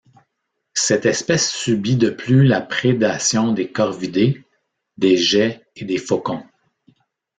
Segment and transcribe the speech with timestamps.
[0.73, 4.43] Cette espèce subit de plus la prédation des Corvidés,
[4.97, 6.41] des geais et des faucons.